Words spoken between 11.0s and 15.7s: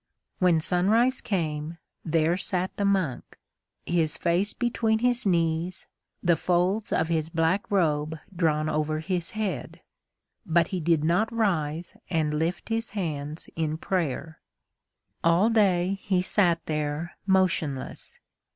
not rise and lift his hands in prayer. All